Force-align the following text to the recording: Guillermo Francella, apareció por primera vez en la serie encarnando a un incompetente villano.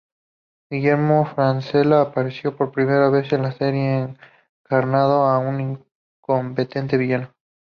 Guillermo 0.71 1.27
Francella, 1.27 2.01
apareció 2.01 2.57
por 2.57 2.71
primera 2.71 3.11
vez 3.11 3.31
en 3.33 3.43
la 3.43 3.51
serie 3.51 4.15
encarnando 4.63 5.25
a 5.25 5.37
un 5.37 5.77
incompetente 6.19 6.97
villano. 6.97 7.31